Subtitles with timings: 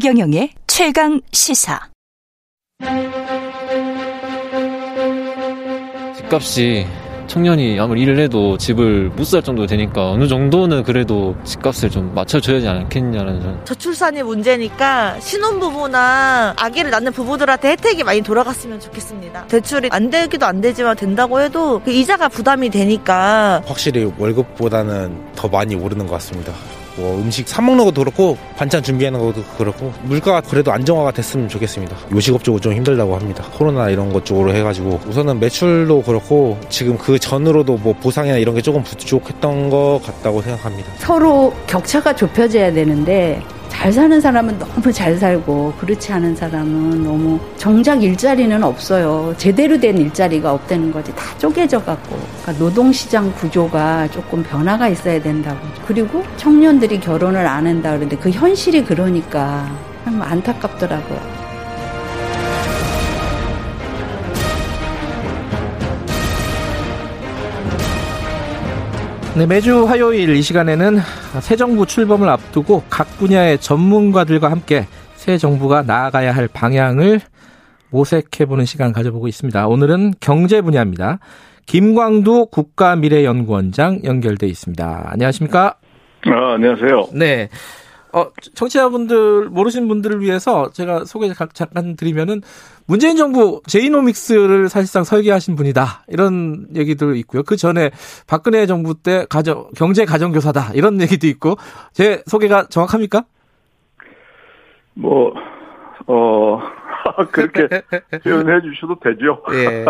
[0.00, 1.80] 최경영의 최강 시사.
[6.18, 6.86] 집값이
[7.28, 12.56] 청년이 아무리 일을 해도 집을 못 살 정도 되니까 어느 정도는 그래도 집값을 좀 맞춰줘야
[12.56, 13.60] 하지 않겠냐는 좀.
[13.64, 19.46] 저출산이 문제니까 신혼부부나 아기를 낳는 부부들한테 혜택이 많이 돌아갔으면 좋겠습니다.
[19.46, 25.74] 대출이 안 되기도 안 되지만 된다고 해도 그 이자가 부담이 되니까 확실히 월급보다는 더 많이
[25.74, 26.52] 오르는 것 같습니다.
[26.96, 31.96] 뭐 음식 사 먹는 것도 그렇고 반찬 준비하는 것도 그렇고 물가가 그래도 안정화가 됐으면 좋겠습니다.
[32.12, 33.44] 요식업 쪽은 좀 힘들다고 합니다.
[33.52, 38.62] 코로나 이런 것 쪽으로 해가지고 우선은 매출도 그렇고 지금 그 전으로도 뭐 보상이나 이런 게
[38.62, 40.92] 조금 부족했던 것 같다고 생각합니다.
[40.98, 43.42] 서로 격차가 좁혀져야 되는데
[43.76, 49.34] 잘 사는 사람은 너무 잘 살고 그렇지 않은 사람은 너무 정작 일자리는 없어요.
[49.36, 51.14] 제대로 된 일자리가 없다는 거지.
[51.14, 52.16] 다 쪼개져 갖고.
[52.42, 55.58] 그러니까 노동시장 구조가 조금 변화가 있어야 된다고.
[55.86, 59.70] 그리고 청년들이 결혼을 안 한다 그러는데 그 현실이 그러니까
[60.04, 61.35] 참 안타깝더라고요.
[69.36, 70.96] 네, 매주 화요일 이 시간에는
[71.42, 77.20] 새 정부 출범을 앞두고 각 분야의 전문가들과 함께 새 정부가 나아가야 할 방향을
[77.90, 79.68] 모색해보는 시간 가져보고 있습니다.
[79.68, 81.18] 오늘은 경제 분야입니다.
[81.66, 85.10] 김광두 국가미래연구원장 연결돼 있습니다.
[85.10, 85.74] 안녕하십니까?
[86.28, 87.08] 아, 안녕하세요.
[87.12, 87.50] 네.
[88.12, 92.40] 어, 청취자분들, 모르신 분들을 위해서 제가 소개 잠깐 드리면은
[92.86, 96.04] 문재인 정부 제이노믹스를 사실상 설계하신 분이다.
[96.08, 97.42] 이런 얘기도 있고요.
[97.42, 97.90] 그 전에
[98.26, 100.72] 박근혜 정부 때 가정, 경제 가정교사다.
[100.74, 101.56] 이런 얘기도 있고.
[101.92, 103.24] 제 소개가 정확합니까?
[104.94, 105.32] 뭐,
[106.06, 106.60] 어,
[107.32, 107.68] 그렇게
[108.24, 109.42] 표현해 주셔도 되죠.
[109.52, 109.84] 예.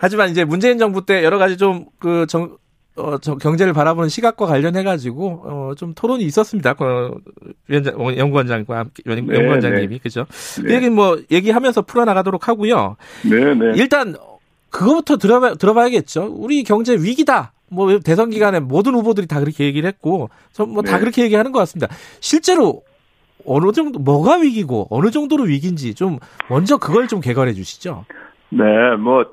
[0.00, 2.56] 하지만 이제 문재인 정부 때 여러 가지 좀그 정,
[3.00, 6.74] 어, 저 경제를 바라보는 시각과 관련해 가지고, 어, 좀 토론이 있었습니다.
[6.74, 7.10] 그,
[7.68, 9.98] 위원장, 연구원장과 함께, 네, 연구원장님이, 네.
[9.98, 10.26] 그죠?
[10.56, 10.62] 네.
[10.62, 12.96] 그 얘기 뭐, 얘기하면서 풀어나가도록 하고요.
[13.28, 13.54] 네네.
[13.54, 13.72] 네.
[13.76, 14.14] 일단,
[14.70, 16.32] 그거부터 들어봐, 들어봐야겠죠.
[16.36, 17.52] 우리 경제 위기다.
[17.68, 21.00] 뭐, 대선 기간에 모든 후보들이 다 그렇게 얘기를 했고, 뭐다 네.
[21.00, 21.88] 그렇게 얘기하는 것 같습니다.
[22.20, 22.82] 실제로,
[23.46, 26.18] 어느 정도, 뭐가 위기고, 어느 정도로 위기인지 좀,
[26.48, 28.04] 먼저 그걸 좀 개괄해 주시죠.
[28.50, 28.64] 네,
[28.98, 29.24] 뭐,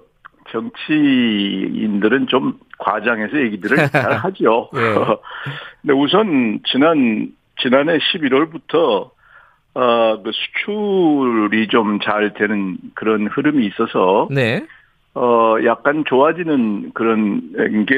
[0.51, 4.69] 정치인들은 좀 과장해서 얘기들을 잘 하죠.
[4.73, 4.81] 네.
[5.81, 7.29] 근데 우선 지난
[7.59, 9.09] 지난해 11월부터
[9.73, 14.65] 어, 그 수출이 좀 잘 되는 그런 흐름이 있어서 네.
[15.13, 17.41] 어, 약간 좋아지는 그런
[17.87, 17.93] 게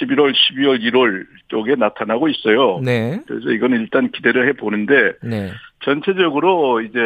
[0.00, 2.80] 11월, 12월, 1월 쪽에 나타나고 있어요.
[2.82, 3.20] 네.
[3.28, 5.52] 그래서 이건 일단 기대를 해 보는데 네.
[5.84, 6.98] 전체적으로 이제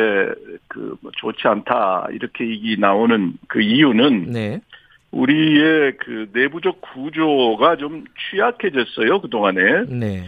[0.69, 4.61] 그뭐 좋지 않다 이렇게 얘기 나오는 그 이유는 네.
[5.11, 9.85] 우리의 그 내부적 구조가 좀 취약해졌어요 그 동안에.
[9.89, 10.25] 네.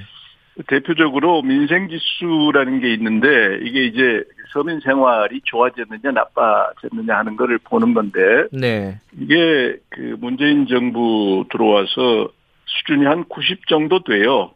[0.67, 8.21] 대표적으로 민생지수라는 게 있는데 이게 이제 서민 생활이 좋아졌느냐 나빠졌느냐 하는 거를 보는 건데
[8.53, 8.99] 네.
[9.19, 12.31] 이게 그 문재인 정부 들어와서
[12.67, 14.53] 수준이 한 90 정도 돼요.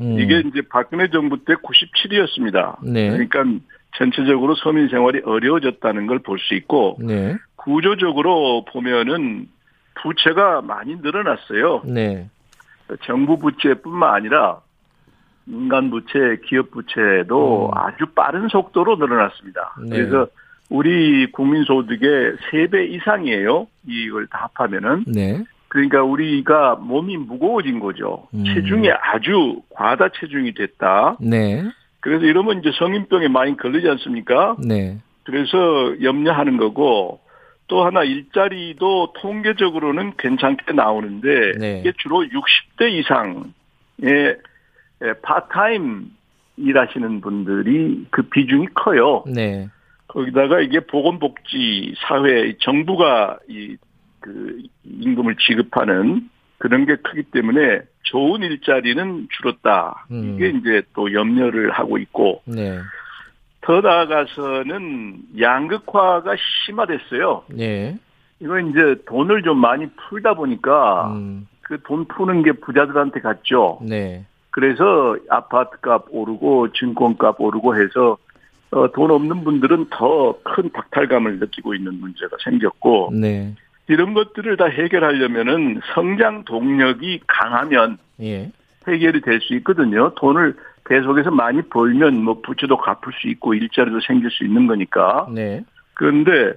[0.00, 0.18] 음.
[0.18, 2.76] 이게 이제 박근혜 정부 때 97이었습니다.
[2.84, 3.10] 네.
[3.10, 3.44] 그러니까
[3.96, 7.36] 전체적으로 서민 생활이 어려워졌다는 걸 볼 수 있고 네.
[7.64, 9.48] 구조적으로 보면은
[10.02, 11.82] 부채가 많이 늘어났어요.
[11.84, 12.28] 네.
[13.04, 14.60] 정부 부채뿐만 아니라
[15.44, 17.78] 민간 부채, 기업 부채도 음.
[17.78, 19.74] 아주 빠른 속도로 늘어났습니다.
[19.82, 19.96] 네.
[19.96, 20.26] 그래서
[20.70, 23.66] 우리 국민 소득의 3배 이상이에요.
[23.86, 25.04] 이걸 다 합하면은.
[25.06, 25.44] 네.
[25.68, 28.28] 그러니까 우리가 몸이 무거워진 거죠.
[28.34, 28.44] 음.
[28.44, 31.16] 체중이 아주 과다 체중이 됐다.
[31.20, 31.64] 네.
[32.00, 34.56] 그래서 이러면 이제 성인병에 많이 걸리지 않습니까?
[34.58, 34.98] 네.
[35.24, 35.56] 그래서
[36.02, 37.20] 염려하는 거고
[37.72, 41.80] 또 하나 일자리도 통계적으로는 괜찮게 나오는데 네.
[41.80, 44.36] 이게 주로 60대 이상의
[45.22, 46.10] 파트타임
[46.58, 49.24] 일하시는 분들이 그 비중이 커요.
[49.26, 49.68] 네.
[50.08, 53.76] 거기다가 이게 보건복지 사회 정부가 이
[54.22, 60.06] 그 임금을 지급하는 그런 게 크기 때문에 좋은 일자리는 줄었다.
[60.10, 60.34] 음.
[60.34, 62.78] 이게 이제 또 염려를 하고 있고 네.
[63.62, 66.34] 더 나아가서는 양극화가
[66.66, 67.44] 심화됐어요.
[67.48, 67.96] 네.
[68.40, 71.46] 이건 이제 돈을 좀 많이 풀다 보니까 음.
[71.62, 73.78] 그돈 푸는 게 부자들한테 갔죠.
[73.82, 74.26] 네.
[74.50, 78.18] 그래서 아파트 값 오르고 증권 값 오르고 해서
[78.72, 83.54] 어, 돈 없는 분들은 더 큰 박탈감을 느끼고 있는 문제가 생겼고 네.
[83.88, 88.50] 이런 것들을 다 해결하려면은 성장 동력이 강하면 예.
[88.88, 90.12] 해결이 될 수 있거든요.
[90.16, 95.26] 돈을 계속해서 많이 벌면 뭐 부채도 갚을 수 있고 일자리도 생길 수 있는 거니까.
[95.32, 95.64] 네.
[95.94, 96.54] 그런데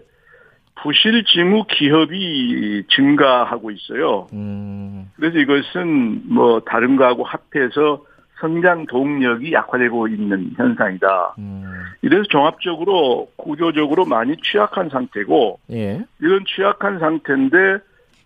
[0.81, 4.27] 부실지무 기업이 증가하고 있어요.
[4.33, 5.09] 음.
[5.15, 8.03] 그래서 이것은 뭐 다른 거하고 합해서
[8.39, 11.35] 성장 동력이 약화되고 있는 현상이다.
[11.37, 11.63] 음.
[12.01, 16.03] 이래서 종합적으로 구조적으로 많이 취약한 상태고 예.
[16.19, 17.77] 이런 취약한 상태인데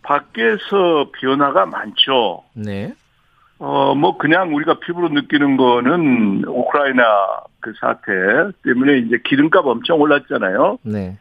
[0.01, 2.43] 밖에서 변화가 많죠.
[2.55, 2.93] 네.
[3.59, 7.03] 어, 뭐, 그냥 우리가 피부로 느끼는 거는 우크라이나
[7.59, 8.11] 그 사태
[8.63, 10.79] 때문에 이제 기름값 엄청 올랐잖아요.
[10.83, 11.17] 네.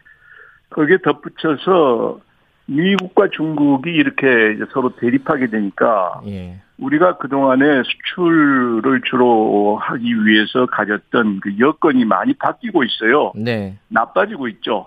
[0.70, 2.20] 거기에 덧붙여서
[2.66, 6.60] 미국과 중국이 이렇게 이제 서로 대립하게 되니까 예.
[6.76, 13.32] 우리가 그동안에 수출을 주로 하기 위해서 가졌던 그 여건이 많이 바뀌고 있어요.
[13.34, 13.78] 네.
[13.88, 14.86] 나빠지고 있죠.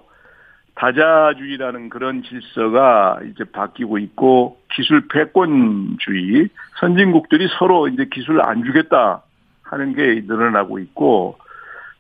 [0.76, 9.22] 다자주의라는 그런 질서가 이제 바뀌고 있고 기술 패권주의 선진국들이 서로 이제 기술을 안 주겠다
[9.64, 11.38] 하는 게 늘어나고 있고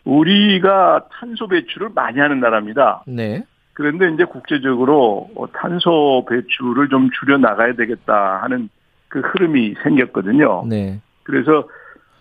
[0.03, 3.03] 우리가 탄소 배출을 많이 하는 나라입니다.
[3.07, 3.43] 네.
[3.73, 8.69] 그런데 이제 국제적으로 탄소 배출을 좀 줄여 나가야 되겠다 하는
[9.07, 10.65] 그 흐름이 생겼거든요.
[10.67, 10.99] 네.
[11.23, 11.67] 그래서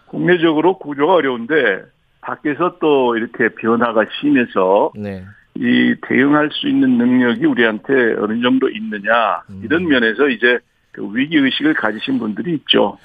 [0.06, 1.84] 국내적으로 구조가 어려운데
[2.20, 5.24] 밖에서 또 이렇게 변화가 심해서 네.
[5.56, 9.62] 이 대응할 수 있는 능력이 우리한테 어느 정도 있느냐 음.
[9.64, 10.58] 이런 면에서 이제
[10.92, 12.98] 그 위기 의식을 가지신 분들이 있죠.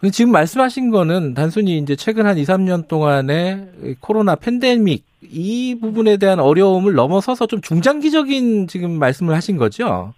[0.00, 5.78] 근데 지금 말씀하신 거는 단순히 이제 최근 한 2, 3년 동안의 이 코로나 팬데믹 이
[5.80, 10.12] 부분에 대한 어려움을 넘어서서 좀 중장기적인 지금 말씀을 하신 거죠?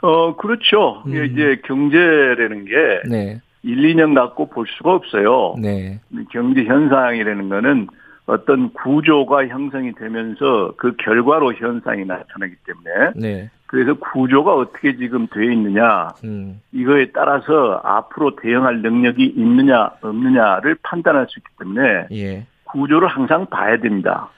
[0.00, 1.02] 어 그렇죠.
[1.06, 1.24] 음.
[1.26, 2.72] 이제 경제라는 게
[3.08, 3.40] 네.
[3.62, 5.56] 1, 2년 갖고 볼 수가 없어요.
[5.60, 6.00] 네.
[6.32, 7.88] 경제 현상이라는 거는
[8.28, 13.50] 어떤 구조가 형성이 되면서 그 결과로 현상이 나타나기 때문에 네.
[13.66, 16.60] 그래서 구조가 어떻게 지금 되어 있느냐 음.
[16.72, 22.46] 이거에 따라서 앞으로 대응할 능력이 있느냐 없느냐를 판단할 수 있기 때문에 예.
[22.64, 24.28] 구조를 항상 봐야 됩니다.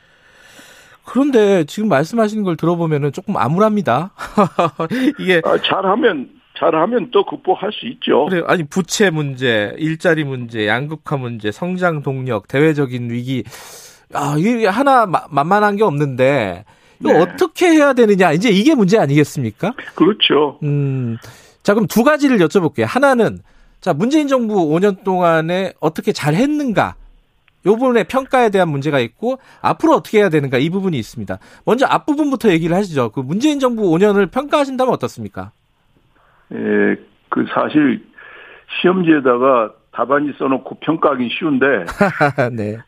[1.04, 4.12] 그런데 지금 말씀하시는 걸 들어보면은 조금 암울합니다.
[5.18, 8.26] 이게 아, 잘하면 잘하면 또 극복할 수 있죠.
[8.26, 13.42] 그래 아니 부채 문제, 일자리 문제, 양극화 문제, 성장 동력, 대외적인 위기.
[14.12, 16.64] 아, 이게 하나 마- 만만한 게 없는데
[17.00, 17.18] 이거 네.
[17.20, 18.32] 어떻게 해야 되느냐?
[18.32, 19.72] 이제 이게 문제 아니겠습니까?
[19.94, 20.58] 그렇죠.
[20.62, 21.16] 음.
[21.62, 22.84] 자, 그럼 두 가지를 여쭤볼게요.
[22.86, 23.40] 하나는
[23.80, 26.96] 자, 문재인 정부 5년 동안에 어떻게 잘 했는가?
[27.66, 31.38] 요 부분의 평가에 대한 문제가 있고 앞으로 어떻게 해야 되는가 이 부분이 있습니다.
[31.64, 33.10] 먼저 앞부분부터 얘기를 하시죠.
[33.10, 35.52] 그 문재인 정부 5년을 평가하신다면 어떻습니까?
[36.52, 36.96] 예,
[37.28, 38.02] 그 사실
[38.80, 41.84] 시험지에다가 답안지 써놓고 평가하기 쉬운데
[42.56, 42.78] 네.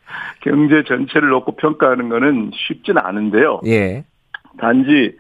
[0.40, 3.60] 경제 전체를 놓고 평가하는 거는 쉽진 않은데요.
[3.66, 4.04] 예.
[4.58, 5.16] 단지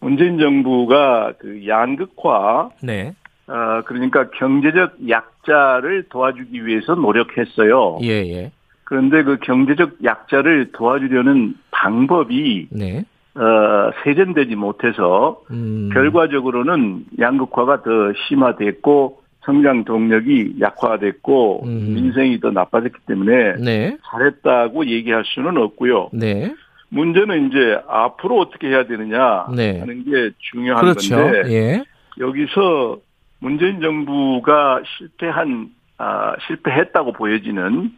[0.00, 3.14] 문재인 정부가 그 양극화, 네.
[3.46, 7.98] 어, 그러니까 경제적 약자를 도와주기 위해서 노력했어요.
[8.02, 8.52] 예, 예.
[8.84, 13.04] 그런데 그 경제적 약자를 도와주려는 방법이 네.
[13.34, 15.90] 어, 세련되지 못해서 음.
[15.92, 17.90] 결과적으로는 양극화가 더
[18.28, 21.94] 심화됐고 성장 동력이 약화됐고 음.
[21.94, 23.96] 민생이 더 나빠졌기 때문에 네.
[24.04, 26.10] 잘했다고 얘기할 수는 없고요.
[26.12, 26.54] 네.
[26.90, 29.78] 문제는 이제 앞으로 어떻게 해야 되느냐 네.
[29.78, 31.14] 하는 게 중요한 그렇죠.
[31.14, 31.84] 건데 예.
[32.18, 32.98] 여기서
[33.38, 35.68] 문재인 정부가 실패한
[35.98, 37.92] 아, 실패했다고 보여지는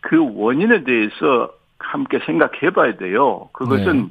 [0.00, 3.48] 그 원인에 대해서 함께 생각해 봐야 돼요.
[3.52, 4.08] 그것은 네.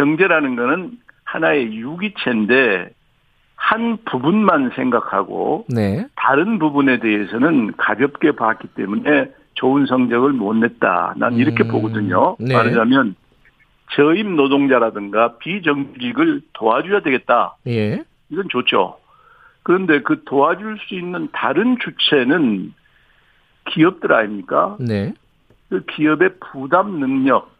[0.00, 0.92] 경제라는 거는
[1.24, 2.90] 하나의 유기체인데
[3.54, 6.06] 한 부분만 생각하고 네.
[6.16, 11.14] 다른 부분에 대해서는 가볍게 봤기 때문에 좋은 성적을 못 냈다.
[11.18, 12.36] 난 이렇게 음, 보거든요.
[12.40, 12.54] 네.
[12.54, 13.14] 말하자면
[13.92, 17.56] 저임 노동자라든가 비정규직을 도와줘야 되겠다.
[17.66, 18.02] 예.
[18.30, 18.96] 이건 좋죠.
[19.62, 22.72] 그런데 그 도와줄 수 있는 다른 주체는
[23.66, 24.76] 기업들 아닙니까?
[24.80, 25.12] 네.
[25.68, 27.50] 그 기업의 부담 능력,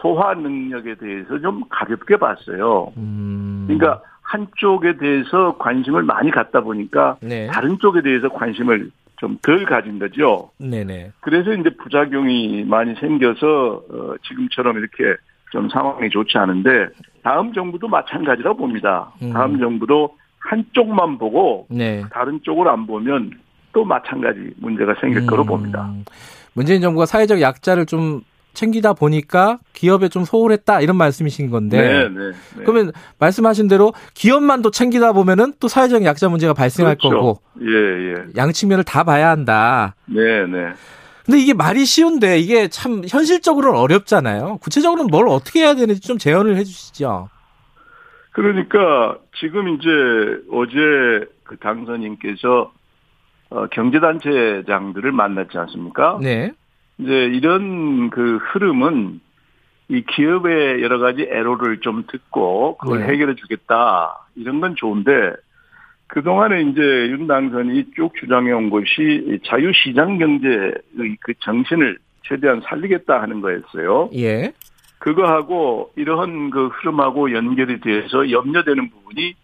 [0.00, 2.92] 소화 능력에 대해서 좀 가볍게 봤어요.
[2.96, 3.64] 음.
[3.66, 7.46] 그러니까 한쪽에 대해서 관심을 많이 갖다 보니까 네.
[7.48, 10.50] 다른 쪽에 대해서 관심을 좀 덜 가진 거죠.
[10.58, 11.12] 네네.
[11.20, 15.16] 그래서 이제 부작용이 많이 생겨서 어, 지금처럼 이렇게
[15.52, 16.88] 좀 상황이 좋지 않은데
[17.22, 19.12] 다음 정부도 마찬가지라고 봅니다.
[19.22, 19.32] 음.
[19.32, 22.02] 다음 정부도 한쪽만 보고 네.
[22.10, 23.30] 다른 쪽을 안 보면
[23.72, 25.46] 또 마찬가지 문제가 생길 거로 음.
[25.46, 25.88] 봅니다.
[26.54, 28.22] 문재인 정부가 사회적 약자를 좀
[28.54, 32.30] 챙기다 보니까 기업에 좀 소홀했다 이런 말씀이신 건데 네, 네.
[32.56, 32.64] 네.
[32.64, 37.16] 그러면 말씀하신 대로 기업만도 챙기다 보면은 또 사회적 약자 문제가 발생할 그렇죠.
[37.16, 38.14] 거고 예, 예.
[38.36, 39.94] 양 측면을 다 봐야 한다.
[40.06, 40.72] 네, 네.
[41.24, 44.58] 근데 이게 말이 쉬운데 이게 참 현실적으로는 어렵잖아요.
[44.60, 47.28] 구체적으로는 뭘 어떻게 해야 되는지 좀 제언을 해주시죠.
[48.32, 49.88] 그러니까 지금 이제
[50.50, 52.72] 어제 그 당선인께서
[53.50, 56.18] 어, 경제단체장들을 만났지 않습니까?
[56.22, 56.52] 네.
[56.98, 59.20] 이제 이런 그 흐름은
[59.88, 63.06] 이 기업의 여러 가지 애로를 좀 듣고 그걸 네.
[63.08, 65.32] 해결해 주겠다 이런 건 좋은데
[66.06, 66.80] 그 동안에 이제
[67.10, 70.74] 윤 당선이 쭉 주장해 온 것이 이 자유 시장 경제의
[71.20, 74.10] 그 정신을 최대한 살리겠다 하는 거였어요.
[74.14, 74.52] 예.
[74.98, 79.34] 그거하고 이러한 그 흐름하고 연결이 돼서 염려되는 부분이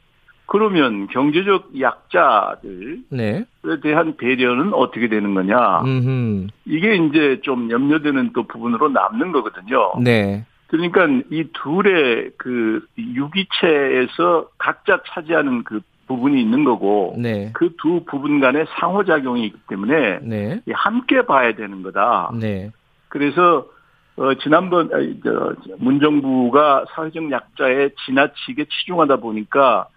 [0.49, 3.45] 그러면 경제적 약자들에 네.
[3.83, 5.83] 대한 배려는 어떻게 되는 거냐.
[5.83, 6.47] 음흠.
[6.65, 9.93] 이게 이제 좀 염려되는 또 부분으로 남는 거거든요.
[10.03, 10.47] 네.
[10.69, 17.53] 그러니까 이 둘의 그 유기체에서 각자 차지하는 그 부분이 있는 거고 네.
[17.53, 20.63] 그두 부분 간의 상호작용이 있기 때문에 네.
[20.73, 22.33] 함께 봐야 되는 거다.
[22.41, 22.71] 네.
[23.09, 23.67] 그래서
[24.17, 29.89] 어, 지난번 아니, 저, 문정부가 사회적 약자에 지나치게 치중하다 보니까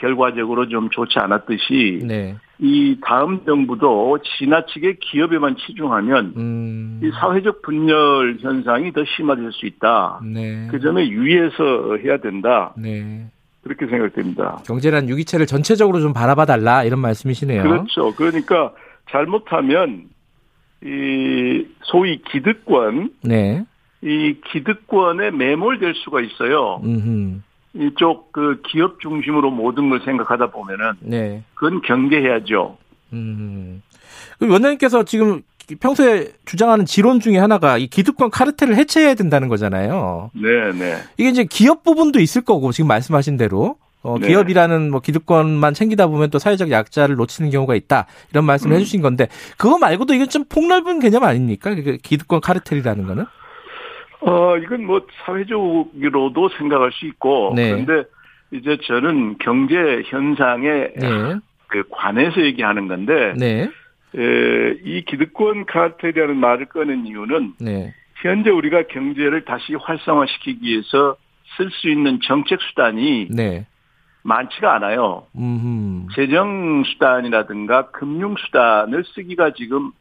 [0.00, 2.36] 결과적으로 좀 좋지 않았듯이 네.
[2.58, 7.00] 이 다음 정부도 지나치게 기업에만 치중하면 음.
[7.02, 10.20] 이 사회적 분열 현상이 더 심화될 수 있다.
[10.24, 10.68] 네.
[10.70, 12.72] 그 점에 유의해서 해야 된다.
[12.76, 13.26] 네.
[13.62, 14.62] 그렇게 생각됩니다.
[14.66, 17.62] 경제란 유기체를 전체적으로 좀 바라봐 달라 이런 말씀이시네요.
[17.62, 18.14] 그렇죠.
[18.16, 18.72] 그러니까
[19.10, 20.04] 잘못하면
[20.82, 23.64] 이 소위 기득권, 네.
[24.02, 26.80] 이 기득권에 매몰될 수가 있어요.
[26.84, 27.42] 음.
[27.74, 31.42] 이쪽 그 기업 중심으로 모든 걸 생각하다 보면은 네.
[31.54, 32.76] 그건 경계해야죠.
[33.12, 33.82] 음.
[34.38, 35.42] 그 원장님께서 지금
[35.78, 40.30] 평소에 주장하는 지론 중에 하나가 이 기득권 카르텔을 해체해야 된다는 거잖아요.
[40.34, 40.96] 네, 네.
[41.16, 44.28] 이게 이제 기업 부분도 있을 거고 지금 말씀하신 대로 어, 네.
[44.28, 48.80] 기업이라는 뭐 기득권만 챙기다 보면 또 사회적 약자를 놓치는 경우가 있다 이런 말씀을 음.
[48.80, 51.74] 해주신 건데 그거 말고도 이건 좀 폭넓은 개념 아닙니까?
[51.74, 53.26] 그 기득권 카르텔이라는 거는?
[54.20, 57.70] 어, 이건 뭐 사회적으로도 생각할 수 있고 네.
[57.70, 58.08] 그런데
[58.52, 61.36] 이제 저는 경제 현상에 네,
[61.68, 63.68] 그 관해서 얘기하는 건데 네,
[64.16, 71.16] 에, 이 기득권 카르텔이라는 말을 꺼낸 이유는 네, 현재 우리가 경제를 다시 활성화시키기 위해서
[71.56, 73.66] 쓸 수 있는 정책 수단이 네.
[74.22, 75.26] 많지가 않아요.
[75.36, 79.92] 음, 재정 수단이라든가 금융 수단을 쓰기가 지금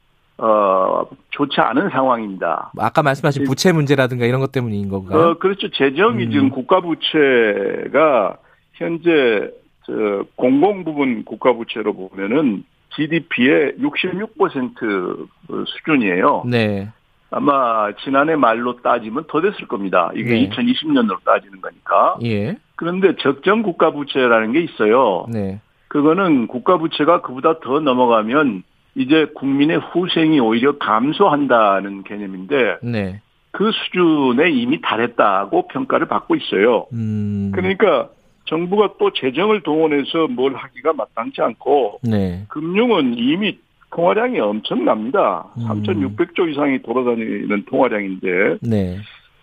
[0.41, 2.71] 어 좋지 않은 상황입니다.
[2.77, 5.19] 아까 말씀하신 부채 문제라든가 이런 것 때문인 건가요?
[5.19, 5.69] 어 그렇죠.
[5.69, 6.31] 재정이 음.
[6.31, 8.37] 지금 국가 부채가
[8.73, 9.51] 현재
[9.85, 12.63] 저 공공 부분 국가 부채로 보면은
[12.95, 15.27] GDP의 66%
[15.67, 16.43] 수준이에요.
[16.45, 16.87] 네,
[17.31, 20.09] 아마 지난해 말로 따지면 더 됐을 겁니다.
[20.15, 20.49] 이게 네.
[20.49, 22.17] 2020년으로 따지는 거니까.
[22.23, 25.25] 예, 그런데 적정 국가 부채라는 게 있어요.
[25.29, 28.63] 네, 그거는 국가 부채가 그보다 더 넘어가면
[28.99, 36.85] 이제 국민의 후생이 오히려 감소한다는 개념인데 네, 그 수준에 이미 달했다고 평가를 받고 있어요.
[36.91, 38.09] 음, 그러니까
[38.45, 43.57] 정부가 또 재정을 동원해서 뭘 하기가 마땅치 않고 네, 금융은 이미
[43.91, 45.45] 통화량이 엄청납니다.
[45.57, 45.63] 음.
[45.67, 48.97] 3,600조 이상이 돌아다니는 통화량인데 네,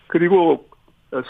[0.05, 0.67] 그리고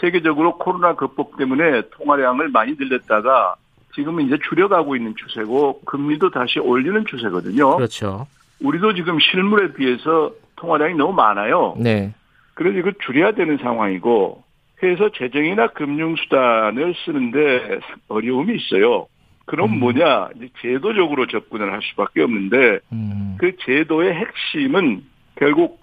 [0.02, 3.56] 세계적으로 코로나 극복 때문에 통화량을 많이 늘렸다가
[3.98, 7.76] 지금은 이제 줄여가고 있는 추세고 금리도 다시 올리는 추세거든요.
[7.76, 8.28] 그렇죠.
[8.60, 11.74] 우리도 지금 실물에 비해서 통화량이 너무 많아요.
[11.78, 12.14] 네,
[12.54, 14.44] 그래서 이거 줄여야 되는 상황이고
[14.82, 19.08] 해서 재정이나 금융수단을 쓰는데 어려움이 있어요.
[19.46, 19.80] 그럼 음.
[19.80, 25.02] 뭐냐 이제 제도적으로 접근을 할 수밖에 없는데 음, 그 제도의 핵심은
[25.36, 25.80] 결국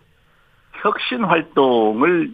[0.84, 2.32] 혁신 활동을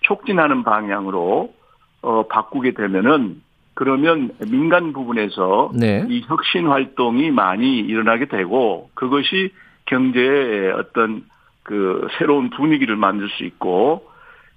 [0.00, 1.54] 촉진하는 방향으로
[2.02, 3.42] 어, 바꾸게 되면은
[3.74, 9.52] 그러면 민간 부분에서 네, 이 혁신 활동이 많이 일어나게 되고 그것이
[9.86, 11.24] 경제의 어떤
[11.62, 14.08] 그 새로운 분위기를 만들 수 있고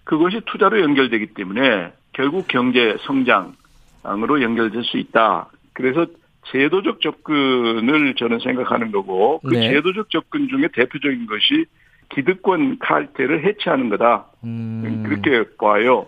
[0.04, 5.50] 그것이 투자로 연결되기 때문에 결국 경제 성장으로 연결될 수 있다.
[5.74, 6.06] 그래서
[6.52, 9.70] 제도적 접근을 저는 생각하는 거고 그 네.
[9.70, 11.66] 제도적 접근 중에 대표적인 것이
[12.10, 14.28] 기득권 칼퇴를 해체하는 거다.
[14.44, 16.06] 음, 그렇게 봐요.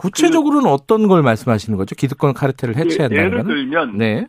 [0.00, 1.94] 구체적으로는 어떤 걸 말씀하시는 거죠?
[1.94, 3.54] 기득권 카르텔을 해체한다는 예를 거는?
[3.54, 4.26] 들면 네,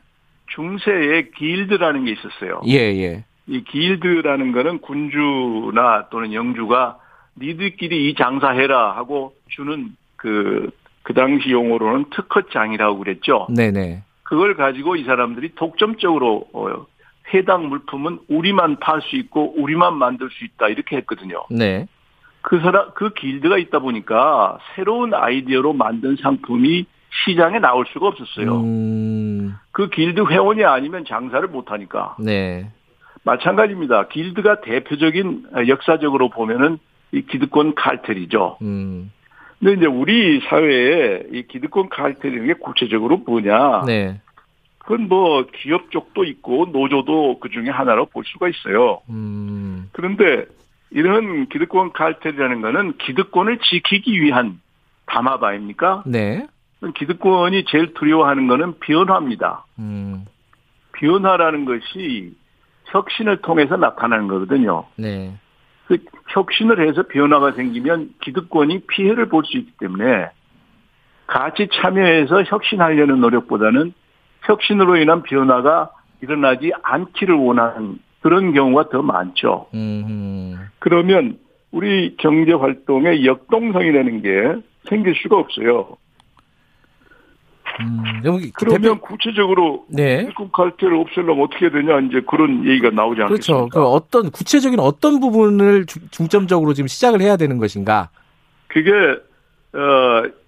[0.48, 2.62] 중세에 길드라는 게 있었어요.
[2.68, 6.98] 예, 예, 이 길드라는 거는 군주나 또는 영주가
[7.40, 10.70] 니들끼리 이 장사해라 하고 주는 그,
[11.04, 13.48] 그 당시 용어로는 특허장이라고 그랬죠.
[13.50, 16.86] 네, 네, 그걸 가지고 이 사람들이 독점적으로 어,
[17.34, 21.44] 해당 물품은 우리만 팔 수 있고 우리만 만들 수 있다 이렇게 했거든요.
[21.50, 21.88] 네,
[22.42, 26.86] 그 사람 그 길드가 있다 보니까 새로운 아이디어로 만든 상품이
[27.26, 28.62] 시장에 나올 수가 없었어요.
[28.62, 32.16] 음, 그 길드 회원이 아니면 장사를 못 하니까.
[32.20, 32.72] 네,
[33.24, 34.08] 마찬가지입니다.
[34.08, 36.80] 길드가 대표적인 어, 역사적으로 보면은
[37.12, 38.58] 이 기득권 칼텔이죠.
[38.62, 39.12] 음,
[39.60, 43.84] 근데 이제 우리 사회에 이 기득권 칼텔이라는 게 구체적으로 뭐냐?
[43.86, 44.22] 네,
[44.80, 49.02] 그건 뭐 기업 쪽도 있고 노조도 그 중에 하나로 볼 수가 있어요.
[49.10, 50.46] 음, 그런데
[50.92, 54.60] 이런 기득권 칼텔이라는 거는 기득권을 지키기 위한
[55.06, 56.04] 담합 아닙니까?
[56.06, 56.46] 네,
[56.96, 59.66] 기득권이 제일 두려워하는 거는 변화입니다.
[59.80, 60.26] 음,
[60.94, 62.36] 변화라는 것이
[62.86, 64.86] 혁신을 통해서 나타나는 거거든요.
[64.98, 65.34] 네,
[65.88, 65.98] 그
[66.30, 70.30] 혁신을 해서 변화가 생기면 기득권이 피해를 볼 수 있기 때문에
[71.28, 73.94] 같이 참여해서 혁신하려는 노력보다는
[74.42, 79.68] 혁신으로 인한 변화가 일어나지 않기를 원하는 그런 경우가 더 많죠.
[79.74, 80.58] 음.
[80.80, 81.40] 그러면
[81.72, 85.98] 우리 경제 활동의 역동성이라는 게 생길 수가 없어요.
[87.80, 88.22] 음,
[88.54, 89.00] 그러면 대표...
[89.00, 90.24] 구체적으로 네.
[90.28, 93.70] 일꾼 칼퇴를 없애려면 어떻게 되냐 이제 그런 얘기가 나오지 않겠습니까?
[93.70, 93.70] 그렇죠.
[93.70, 98.10] 그 어떤 구체적인 어떤 부분을 중점적으로 지금 시작을 해야 되는 것인가?
[98.68, 98.92] 그게
[99.74, 100.42] 어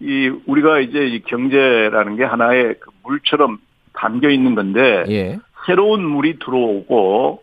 [0.00, 3.58] 이 우리가 이제 이 경제라는 게 하나의 그 물처럼
[3.92, 5.38] 담겨 있는 건데 예.
[5.66, 7.42] 새로운 물이 들어오고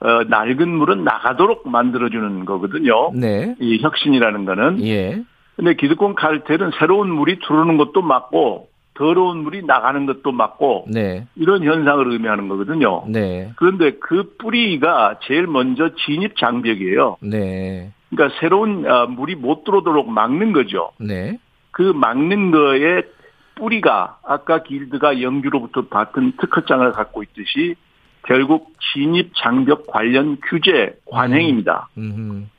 [0.00, 3.10] 어, 낡은 물은 나가도록 만들어주는 거거든요.
[3.14, 3.54] 네.
[3.60, 4.84] 이 혁신이라는 거는.
[4.84, 5.22] 예.
[5.56, 11.26] 근데 기득권 칼텔은 새로운 물이 들어오는 것도 맞고 더러운 물이 나가는 것도 맞고 네.
[11.34, 13.04] 이런 현상을 의미하는 거거든요.
[13.08, 13.52] 네.
[13.56, 17.18] 그런데 그 뿌리가 제일 먼저 진입 장벽이에요.
[17.20, 17.92] 네.
[18.10, 20.90] 그러니까 새로운 아, 물이 못 들어오도록 막는 거죠.
[20.98, 21.38] 네.
[21.70, 23.02] 그 막는 거에
[23.56, 27.74] 뿌리가 아까 길드가 영주로부터 받은 특허장을 갖고 있듯이
[28.22, 31.88] 결국 진입 장벽 관련 규제 관행입니다.
[31.98, 32.50] 음.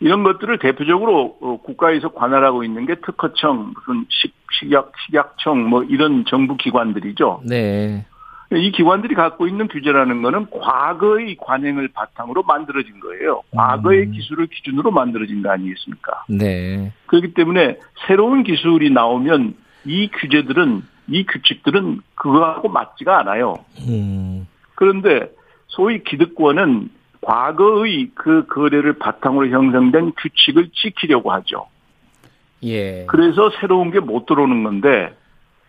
[0.00, 6.24] 이런 것들을 대표적으로 어, 국가에서 관할하고 있는 게 특허청, 무슨 식, 식약, 식약청 뭐 이런
[6.26, 7.42] 정부 기관들이죠.
[7.46, 8.06] 네.
[8.52, 13.42] 이 기관들이 갖고 있는 규제라는 거는 과거의 관행을 바탕으로 만들어진 거예요.
[13.54, 14.12] 과거의 음.
[14.12, 16.24] 기술을 기준으로 만들어진 거 아니겠습니까?
[16.28, 16.92] 네.
[17.06, 17.76] 그렇기 때문에
[18.08, 23.54] 새로운 기술이 나오면 이 규제들은 이 규칙들은 그거하고 맞지가 않아요.
[23.88, 24.46] 음.
[24.74, 25.30] 그런데
[25.66, 26.90] 소위 기득권은
[27.22, 31.66] 과거의 그 거래를 바탕으로 형성된 규칙을 지키려고 하죠.
[32.62, 33.04] 예.
[33.06, 35.14] 그래서 새로운 게 못 들어오는 건데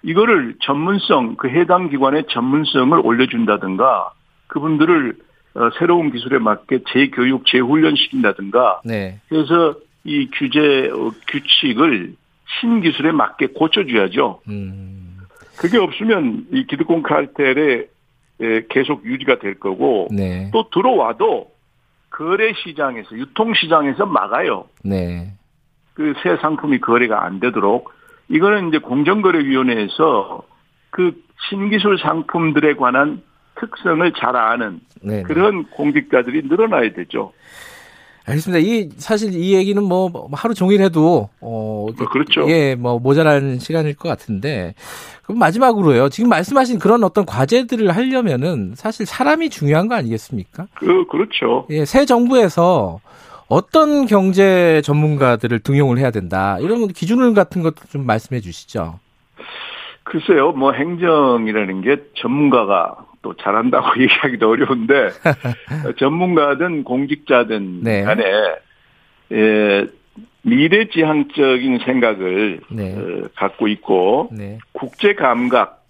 [0.03, 4.11] 이거를 전문성 그 해당 기관의 전문성을 올려준다든가
[4.47, 5.15] 그분들을
[5.53, 9.19] 어, 새로운 기술에 맞게 재교육 재훈련 시킨다든가 네.
[9.27, 12.15] 그래서 이 규제 어, 규칙을
[12.59, 14.41] 신기술에 맞게 고쳐줘야죠.
[14.49, 15.19] 음.
[15.57, 17.87] 그게 없으면 이 기득권 칼텔에
[18.69, 20.49] 계속 유지가 될 거고 네.
[20.51, 21.51] 또 들어와도
[22.09, 24.65] 거래 시장에서 유통 시장에서 막아요.
[24.83, 25.33] 네.
[25.93, 27.91] 그 새 상품이 거래가 안 되도록
[28.29, 30.43] 이거는 이제 공정거래위원회에서
[30.89, 33.21] 그 신기술 상품들에 관한
[33.55, 35.23] 특성을 잘 아는 네네.
[35.23, 37.33] 그런 공직자들이 늘어나야 되죠.
[38.31, 38.59] 알겠습니다.
[38.59, 42.49] 이 사실 이 얘기는 뭐 하루 종일 해도 어뭐 그렇죠.
[42.49, 44.73] 예, 뭐 모자란 시간일 것 같은데
[45.23, 46.09] 그럼 마지막으로요.
[46.09, 50.67] 지금 말씀하신 그런 어떤 과제들을 하려면은 사실 사람이 중요한 거 아니겠습니까?
[50.73, 51.65] 그 그렇죠.
[51.69, 52.99] 예, 새 정부에서
[53.47, 56.57] 어떤 경제 전문가들을 등용을 해야 된다.
[56.59, 58.99] 이런 기준을 같은 것도 좀 말씀해 주시죠.
[60.03, 65.09] 글쎄요, 뭐 행정이라는 게 전문가가 또 잘한다고 얘기하기도 어려운데
[65.97, 68.03] 전문가든 공직자든 네.
[68.03, 68.23] 간에
[69.31, 69.87] 예,
[70.43, 72.95] 미래지향적인 생각을 네.
[72.95, 74.57] 어, 갖고 있고 네.
[74.73, 75.83] 국제 감각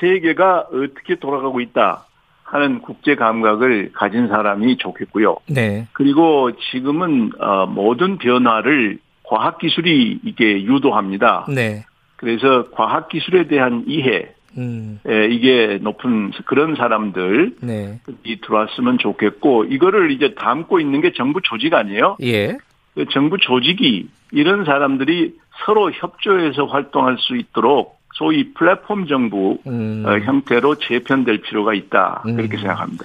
[0.00, 2.06] 세계가 어떻게 돌아가고 있다
[2.44, 5.36] 하는 국제 감각을 가진 사람이 좋겠고요.
[5.48, 5.88] 네.
[5.92, 11.46] 그리고 지금은 어, 모든 변화를 과학 기술이 이게 유도합니다.
[11.48, 11.84] 네.
[12.16, 15.00] 그래서 과학 기술에 대한 이해 음.
[15.08, 18.00] 예, 이게 높은 그런 사람들이 네.
[18.42, 22.16] 들어왔으면 좋겠고 이거를 이제 담고 있는 게 정부 조직 아니에요?
[22.22, 22.56] 예.
[22.94, 25.34] 그 정부 조직이 이런 사람들이
[25.64, 30.04] 서로 협조해서 활동할 수 있도록 소위 플랫폼 정부 음.
[30.06, 32.60] 어, 형태로 재편될 필요가 있다 그렇게 음.
[32.60, 33.04] 생각합니다.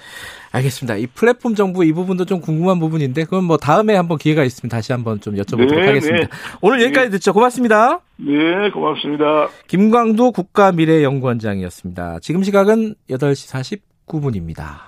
[0.52, 0.96] 알겠습니다.
[0.98, 4.91] 이 플랫폼 정부 이 부분도 좀 궁금한 부분인데 그건 뭐 다음에 한번 기회가 있으면 다시
[4.91, 6.28] 한번 좀 여쭤보도록 네, 하겠습니다.
[6.28, 6.28] 네.
[6.62, 7.34] 오늘 여기까지 듣죠.
[7.34, 8.00] 고맙습니다.
[8.17, 9.50] 네, 고맙습니다.
[9.67, 12.20] 김광도 국가미래연구원장이었습니다.
[12.22, 14.88] 지금 시각은 8시 49분입니다.